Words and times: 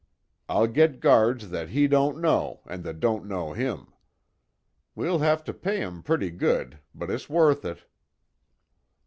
I'll 0.49 0.65
get 0.65 0.99
guards 0.99 1.49
that 1.51 1.69
he 1.69 1.87
don't 1.87 2.19
know, 2.19 2.61
an' 2.65 2.81
that 2.81 2.99
don't 2.99 3.27
know 3.27 3.53
him. 3.53 3.93
We'll 4.95 5.19
have 5.19 5.43
to 5.43 5.53
pay 5.53 5.83
'em 5.83 6.01
pretty 6.01 6.31
good, 6.31 6.79
but 6.95 7.11
it's 7.11 7.29
worth 7.29 7.63
it." 7.65 7.83